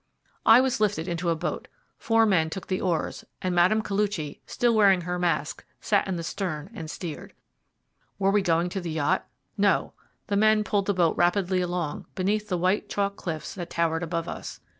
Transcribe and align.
I 0.47 0.61
was 0.61 0.79
lifted 0.81 1.07
into 1.07 1.29
a 1.29 1.35
boat. 1.35 1.67
Four 1.99 2.25
men 2.25 2.49
took 2.49 2.65
the 2.65 2.81
oars, 2.81 3.23
and 3.39 3.53
Madame 3.53 3.83
Koluchy, 3.83 4.39
still 4.47 4.73
wearing 4.73 5.01
her 5.01 5.19
mask, 5.19 5.63
sat 5.79 6.07
in 6.07 6.15
the 6.15 6.23
stern 6.23 6.71
and 6.73 6.89
steered. 6.89 7.33
Were 8.17 8.31
we 8.31 8.41
going 8.41 8.69
to 8.69 8.81
the 8.81 8.89
yacht? 8.89 9.27
No. 9.59 9.93
The 10.25 10.37
men 10.37 10.63
pulled 10.63 10.87
the 10.87 10.95
boat 10.95 11.15
rapidly 11.17 11.61
along, 11.61 12.07
beneath 12.15 12.49
the 12.49 12.57
white 12.57 12.89
chalk 12.89 13.15
cliffs 13.15 13.53
that 13.53 13.69
towered 13.69 14.01
above 14.01 14.27
us. 14.27 14.59